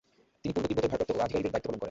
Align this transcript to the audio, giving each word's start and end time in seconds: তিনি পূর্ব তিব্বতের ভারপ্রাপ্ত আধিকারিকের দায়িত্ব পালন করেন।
তিনি 0.41 0.51
পূর্ব 0.53 0.67
তিব্বতের 0.69 0.91
ভারপ্রাপ্ত 0.93 1.21
আধিকারিকের 1.25 1.51
দায়িত্ব 1.53 1.67
পালন 1.67 1.71
করেন। 1.75 1.79